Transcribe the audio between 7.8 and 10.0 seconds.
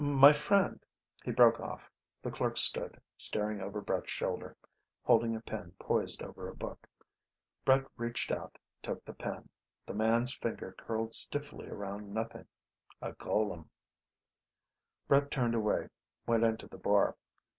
reached out, took the pen. The